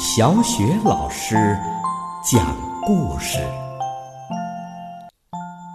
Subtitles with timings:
[0.00, 1.34] 小雪老师
[2.22, 3.40] 讲故事，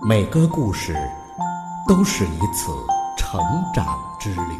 [0.07, 0.95] 每个故事
[1.89, 2.71] 都是一次
[3.17, 3.41] 成
[3.73, 3.85] 长
[4.21, 4.55] 之旅。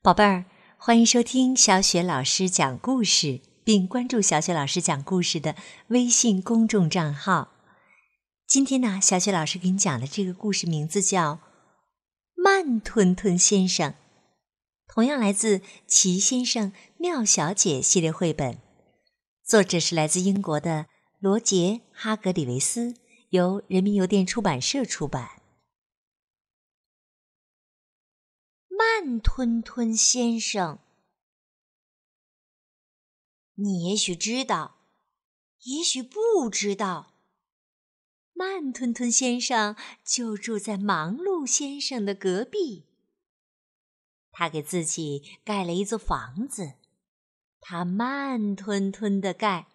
[0.00, 0.46] 宝贝儿，
[0.78, 5.54] 欢迎收听小雪老师讲故事，并关注小雪老师讲故事的
[5.88, 7.48] 微信公众账号。
[8.46, 11.34] 今天呢，小雪老师给你讲的这个故事名字叫
[12.34, 13.90] 《慢吞吞先生》，
[14.88, 18.58] 同样来自《奇先生妙小姐》系列绘本，
[19.42, 20.86] 作者是来自英国的
[21.18, 21.56] 罗杰·
[21.92, 22.94] 哈格里维斯，
[23.30, 25.42] 由人民邮电出版社出版。
[28.68, 30.78] 慢吞吞先生，
[33.54, 34.76] 你也许知道，
[35.64, 37.12] 也许不知道。
[38.32, 42.85] 慢吞吞先生就住在忙碌先生的隔壁。
[44.38, 46.74] 他给自己盖了一座房子，
[47.58, 49.68] 他慢吞吞的盖，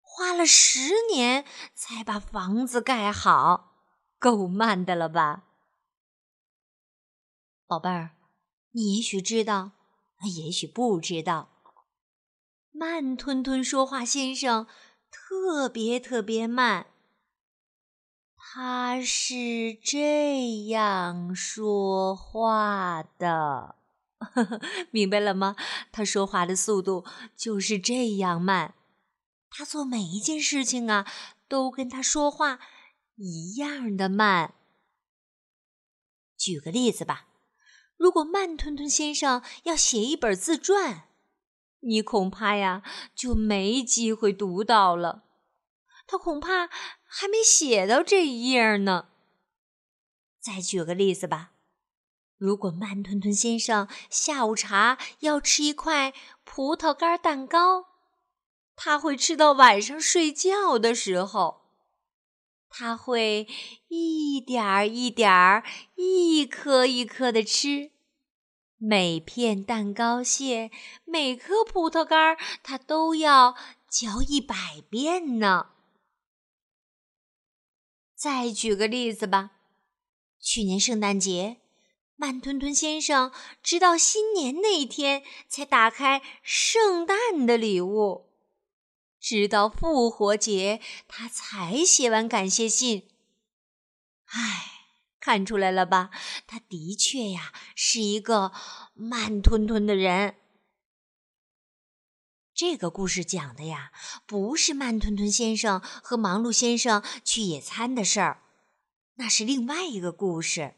[0.00, 3.74] 花了十年才把房子盖好，
[4.18, 5.44] 够慢的了吧？
[7.66, 8.12] 宝贝儿，
[8.70, 9.72] 你也许知道，
[10.36, 11.50] 也许不知道。
[12.70, 14.66] 慢吞吞说话先生
[15.10, 16.86] 特别特别慢。
[18.34, 23.76] 他是这样说话的，
[24.90, 25.56] 明白了吗？
[25.90, 27.04] 他说话的速度
[27.36, 28.74] 就是这样慢。
[29.50, 31.06] 他做每一件事情啊，
[31.48, 32.58] 都跟他说话
[33.16, 34.54] 一样的慢。
[36.36, 37.28] 举个例子吧，
[37.96, 41.04] 如果慢吞吞先生要写一本自传，
[41.80, 42.82] 你恐怕呀
[43.14, 45.24] 就没机会读到了。
[46.06, 46.68] 他恐怕
[47.04, 49.08] 还没写到这一页呢。
[50.40, 51.52] 再举个例子吧，
[52.42, 56.12] 如果慢吞吞先生下午茶要吃一块
[56.42, 57.84] 葡萄干蛋糕，
[58.74, 61.62] 他会吃到晚上睡觉的时候。
[62.68, 63.46] 他会
[63.86, 65.62] 一点儿一点儿、
[65.94, 67.92] 一颗一颗的吃，
[68.76, 70.72] 每片蛋糕屑、
[71.04, 73.54] 每颗葡萄干，他都要
[73.88, 75.68] 嚼一百遍呢。
[78.16, 79.52] 再举个例子吧，
[80.40, 81.61] 去年圣诞节，
[82.16, 88.30] 慢吞吞先生直到新年那一天才打开圣诞的礼物，
[89.18, 93.08] 直到复活节他才写完感谢信。
[94.26, 94.72] 唉，
[95.18, 96.10] 看出来了吧？
[96.46, 98.52] 他的确呀是一个
[98.94, 100.36] 慢吞吞的人。
[102.54, 103.90] 这个故事讲的呀，
[104.26, 108.42] 不是慢吞吞先生和忙碌先生去野餐的事儿，
[109.14, 110.74] 那是另外一个故事。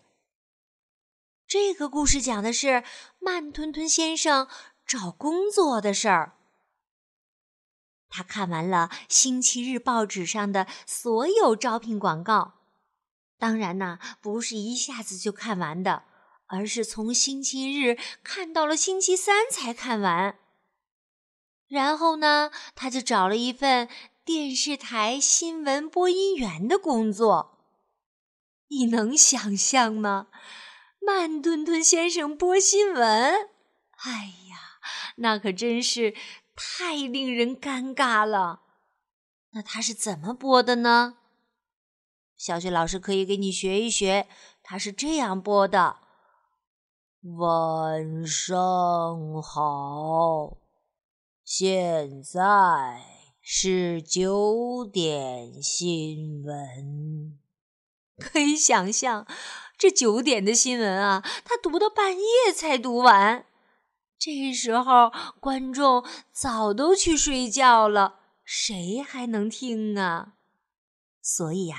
[1.55, 2.83] 这个故事讲的是
[3.21, 4.49] 慢吞吞先生
[4.85, 6.37] 找工作的事儿。
[8.09, 12.55] 他看完了星期日报纸上的所有招聘广告，
[13.39, 16.03] 当然呢，不是一下子就看完的，
[16.47, 20.37] 而是从星期日看到了星期三才看完。
[21.69, 23.89] 然后呢，他就找了一份
[24.25, 27.57] 电视台新闻播音员的工作。
[28.67, 30.27] 你能想象吗？
[31.07, 34.81] 慢吞吞先生播新闻，哎呀，
[35.17, 36.15] 那可真是
[36.55, 38.63] 太令人尴尬了。
[39.51, 41.19] 那他是怎么播的呢？
[42.37, 44.27] 小雪老师可以给你学一学，
[44.63, 45.97] 他是这样播的：
[47.39, 50.59] 晚上好。
[51.45, 53.03] 现在
[53.41, 57.39] 是九点新闻，
[58.19, 59.27] 可以想象，
[59.77, 63.47] 这九点的新闻啊，他读到半夜才读完。
[64.19, 70.35] 这时候观众早都去睡觉了，谁还能听啊？
[71.21, 71.77] 所以呀，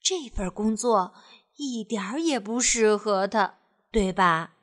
[0.00, 1.14] 这份工作
[1.56, 3.58] 一点儿也不适合他，
[3.92, 4.54] 对吧？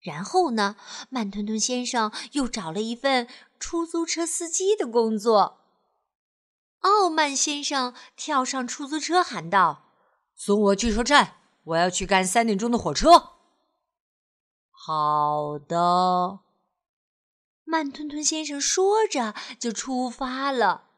[0.00, 0.76] 然后呢，
[1.08, 3.26] 慢吞吞先生又找了一份
[3.58, 5.60] 出租车司机的工作。
[6.80, 9.83] 傲慢先生跳上出租车喊道
[10.44, 13.30] ：“送我去车站，我要去赶三点钟的火车。”
[14.70, 16.40] 好的，
[17.64, 20.90] 慢吞吞先生说着就出发了。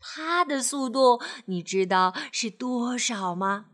[0.00, 3.66] 他的速度你知道是多少吗？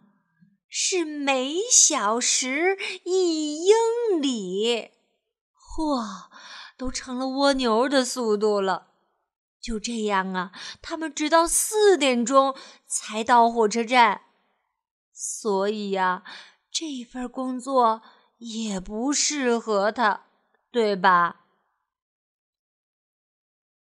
[0.69, 3.77] 是每小时一英
[4.21, 4.91] 里，
[5.55, 6.27] 嚯，
[6.77, 8.89] 都成了蜗牛的速度了。
[9.61, 10.51] 就这样啊，
[10.83, 12.57] 他们直到四点钟
[12.89, 14.23] 才到火车站。
[15.21, 16.23] 所以呀，
[16.71, 18.03] 这份工作
[18.37, 20.27] 也不适合他，
[20.71, 21.47] 对吧？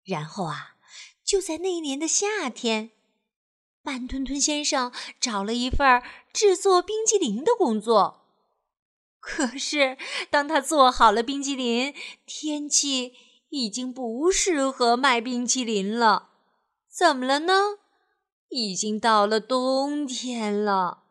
[0.04, 0.76] 然后啊，
[1.26, 2.92] 就在那一年的夏天，
[3.82, 8.28] 慢吞吞先生找了一份制作冰激凌的工作。
[9.20, 9.98] 可是，
[10.30, 11.96] 当他做好了冰激凌，
[12.28, 13.14] 天气
[13.50, 16.30] 已经不适合卖冰淇淋了。
[16.88, 17.80] 怎么了呢？
[18.50, 21.03] 已经到了冬天了，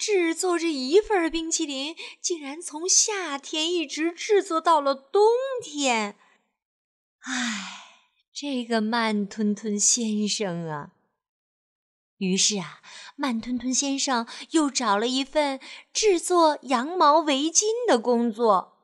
[0.00, 5.22] 制作这一份冰淇淋，竟然从夏天一直制作到了冬
[5.62, 6.16] 天。
[7.18, 7.84] 唉，
[8.32, 10.92] 这个慢吞吞先生啊！
[12.16, 12.80] 于是啊，
[13.14, 15.60] 慢吞吞先生又找了一份
[15.92, 18.78] 制作羊毛围巾的工作。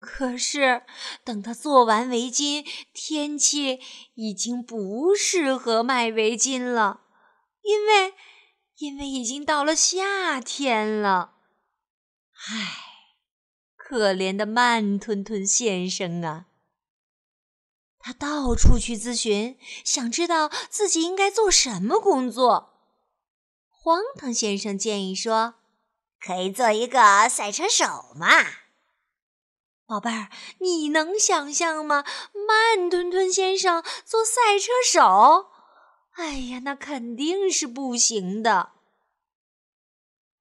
[0.00, 0.82] 可是，
[1.22, 3.78] 等他做完围巾，天气
[4.14, 7.02] 已经不适合卖围巾了，
[7.62, 8.14] 因为，
[8.78, 11.34] 因为已经到了夏天了。
[12.48, 12.76] 唉，
[13.76, 16.46] 可怜的慢吞吞先生啊！
[17.98, 22.70] 他到处去咨询，想知道自己应该做什么工作。
[23.70, 25.54] 荒唐先生建议说
[26.20, 28.28] ：“可以做一个赛车手嘛。”
[29.86, 32.04] 宝贝儿，你能想象吗？
[32.46, 35.50] 慢吞吞先生做赛车手？
[36.14, 38.70] 哎呀，那肯定是不行的。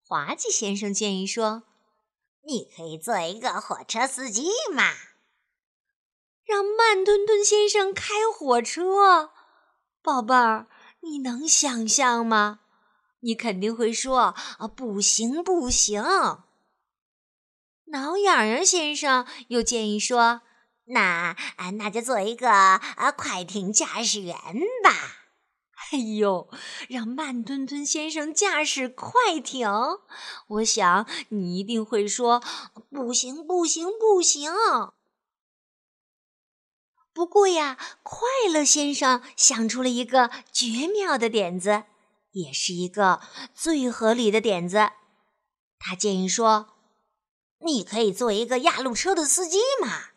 [0.06, 1.64] 滑稽先生建议说
[2.46, 4.94] ：“你可以做一个火车司机嘛，
[6.46, 9.32] 让慢吞吞先生开火车。”
[10.04, 10.68] 宝贝儿，
[11.00, 12.60] 你能想象吗？
[13.22, 16.04] 你肯定会说：“啊，不行，不行。”
[17.86, 20.42] 挠痒痒先生又建议说
[20.86, 24.38] ：“那啊，那就做一个啊快艇驾驶员
[24.84, 25.22] 吧。”
[25.96, 26.50] 哎呦，
[26.90, 29.70] 让慢吞吞先生驾驶快艇，
[30.48, 32.42] 我想你一定会说
[32.90, 34.52] ：“不行，不行，不行。”
[37.14, 41.84] 不过呀，快乐先生想出了一个绝妙的点子，
[42.32, 43.22] 也是一个
[43.54, 44.94] 最合理的点子。
[45.78, 46.70] 他建议说。
[47.66, 50.08] 你可以做一个压路车的司机嘛，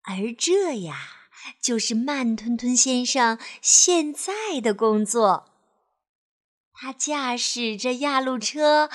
[0.00, 1.23] 而这呀，
[1.60, 5.50] 就是慢吞吞先生现在的工作。
[6.72, 8.90] 他驾驶着压路车，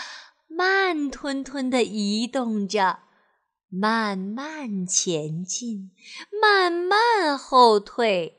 [0.48, 3.00] 慢吞吞的移动着，
[3.70, 5.92] 慢慢前进，
[6.42, 8.36] 慢慢后退。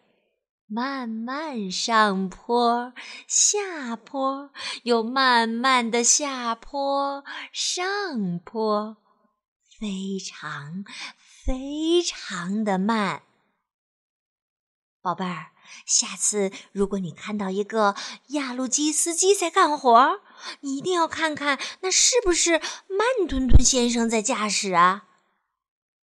[0.72, 2.92] 慢慢上坡，
[3.26, 4.52] 下坡，
[4.84, 8.96] 又慢慢的下坡，上坡，
[9.80, 10.84] 非常
[11.44, 13.22] 非常的慢。
[15.02, 15.47] 宝贝儿，
[15.87, 17.94] 下次如果你看到一个
[18.29, 20.20] 压路机司机在干活，
[20.61, 25.05] 你一定要看看那是不是慢吞吞先生在驾驶啊？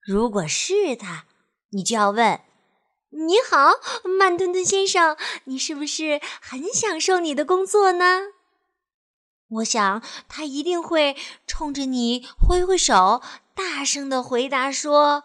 [0.02, 1.26] 如果是他，
[1.70, 2.42] 你就要问。
[3.10, 3.74] 你好，
[4.18, 5.16] 慢吞吞先生，
[5.46, 8.22] 你是不是很享受你的工作呢？
[9.50, 11.16] 我想他一定会
[11.46, 13.22] 冲着你挥挥手，
[13.54, 15.24] 大声的回答说：“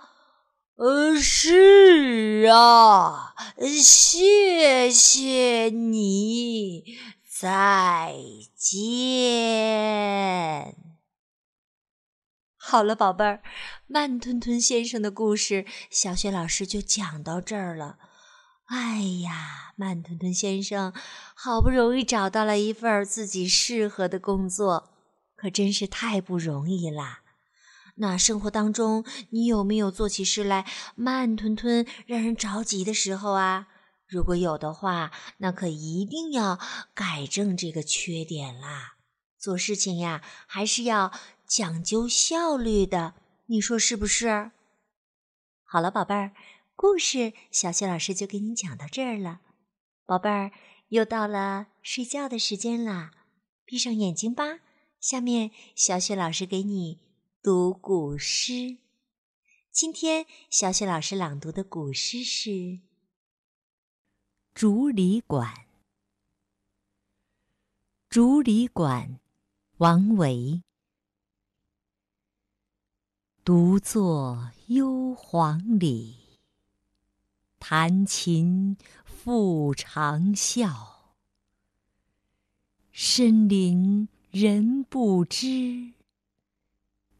[0.76, 3.34] 呃，是啊，
[3.82, 6.96] 谢谢你，
[7.28, 8.14] 再
[8.56, 8.76] 见。”
[12.56, 13.42] 好了，宝贝儿，
[13.86, 17.98] 慢吞吞先生的故事，小雪老师就讲到这儿了。
[18.66, 20.94] 哎呀，慢吞吞先生
[21.34, 24.88] 好不容易找到了一份自己适合的工作，
[25.36, 27.21] 可真是太不容易啦。
[28.02, 30.66] 那生活当中，你有没有做起事来
[30.96, 33.68] 慢吞吞、让人着急的时候啊？
[34.08, 36.58] 如果有的话，那可一定要
[36.94, 38.96] 改正这个缺点啦。
[39.38, 41.12] 做事情呀，还是要。
[41.44, 43.12] 讲究效率的，
[43.44, 44.52] 你说是不是？
[45.64, 46.32] 好了，宝贝儿，
[46.74, 49.42] 故事小雪老师就给你讲到这儿了。
[50.06, 50.50] 宝贝儿，
[50.88, 53.10] 又到了睡觉的时间啦，
[53.66, 54.60] 闭上眼睛吧。
[54.98, 57.00] 下面小雪老师给你
[57.44, 58.76] 读古诗。
[59.72, 62.50] 今天小雪老师朗读的古诗是
[64.54, 65.52] 《竹里馆》。
[68.08, 69.18] 竹里馆，
[69.78, 70.62] 王维。
[73.42, 76.38] 独坐幽篁里，
[77.58, 80.92] 弹琴复长啸。
[82.92, 85.92] 深林人不知，